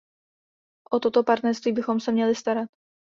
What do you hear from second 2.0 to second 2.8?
měli starat.